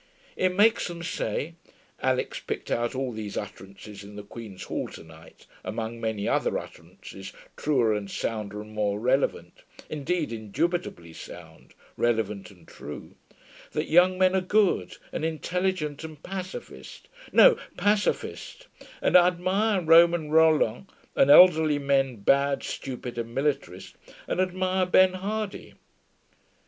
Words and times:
It 0.35 0.55
makes 0.55 0.87
them 0.87 1.03
say 1.03 1.53
(Alix 2.01 2.39
picked 2.39 2.71
out 2.71 2.95
all 2.95 3.11
these 3.11 3.37
utterances 3.37 4.03
in 4.03 4.15
the 4.15 4.23
Queen's 4.23 4.63
Hall 4.63 4.87
to 4.87 5.03
night, 5.03 5.45
among 5.63 6.01
many 6.01 6.27
other 6.27 6.57
utterances 6.57 7.33
truer 7.55 7.93
and 7.93 8.09
sounder 8.09 8.61
and 8.63 8.71
more 8.73 8.99
relevant 8.99 9.61
indeed, 9.91 10.31
indubitably 10.33 11.13
sound, 11.13 11.75
relevant 11.97 12.49
and 12.49 12.67
true) 12.67 13.13
that 13.73 13.91
young 13.91 14.17
men 14.17 14.35
are 14.35 14.41
good 14.41 14.97
and 15.13 15.23
intelligent 15.23 16.03
and 16.03 16.23
pacificist 16.23 17.03
(no, 17.31 17.55
pacifist) 17.77 18.65
and 19.03 19.15
admire 19.15 19.81
Romain 19.81 20.29
Rolland, 20.31 20.89
and 21.15 21.29
elderly 21.29 21.77
men 21.77 22.15
bad, 22.15 22.63
stupid 22.63 23.19
and 23.19 23.35
militarist, 23.35 23.93
and 24.27 24.41
admire 24.41 24.87
Bernhardi. 24.87 25.75